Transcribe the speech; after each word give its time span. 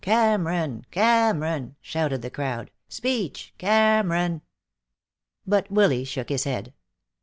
"Cameron! 0.03 0.87
Cameron!" 0.89 1.75
shouted 1.79 2.23
the 2.23 2.31
crowd. 2.31 2.71
"Speech! 2.89 3.53
Cameron!" 3.59 4.41
But 5.45 5.69
Willy 5.69 6.05
shook 6.05 6.29
his 6.29 6.45
head. 6.45 6.73